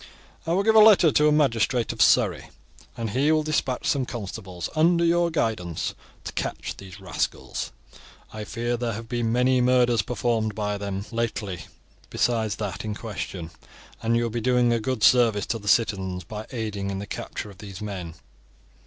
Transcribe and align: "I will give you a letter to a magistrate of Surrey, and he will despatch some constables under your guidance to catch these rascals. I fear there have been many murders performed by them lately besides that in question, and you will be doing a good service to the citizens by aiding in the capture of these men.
"I 0.47 0.53
will 0.53 0.63
give 0.63 0.73
you 0.73 0.81
a 0.81 0.83
letter 0.83 1.11
to 1.11 1.27
a 1.27 1.31
magistrate 1.31 1.93
of 1.93 2.01
Surrey, 2.01 2.49
and 2.97 3.11
he 3.11 3.31
will 3.31 3.43
despatch 3.43 3.85
some 3.85 4.03
constables 4.07 4.67
under 4.75 5.05
your 5.05 5.29
guidance 5.29 5.93
to 6.23 6.33
catch 6.33 6.75
these 6.77 6.99
rascals. 6.99 7.71
I 8.33 8.43
fear 8.45 8.77
there 8.77 8.93
have 8.93 9.07
been 9.07 9.31
many 9.31 9.61
murders 9.61 10.01
performed 10.01 10.55
by 10.55 10.79
them 10.79 11.05
lately 11.11 11.65
besides 12.09 12.55
that 12.55 12.83
in 12.83 12.95
question, 12.95 13.51
and 14.01 14.17
you 14.17 14.23
will 14.23 14.31
be 14.31 14.41
doing 14.41 14.73
a 14.73 14.79
good 14.79 15.03
service 15.03 15.45
to 15.45 15.59
the 15.59 15.67
citizens 15.67 16.23
by 16.23 16.47
aiding 16.49 16.89
in 16.89 16.97
the 16.97 17.05
capture 17.05 17.51
of 17.51 17.59
these 17.59 17.79
men. 17.79 18.15